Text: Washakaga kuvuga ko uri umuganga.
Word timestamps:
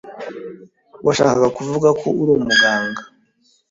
Washakaga 1.05 1.47
kuvuga 1.57 1.89
ko 1.99 2.07
uri 2.21 2.31
umuganga. 2.37 3.01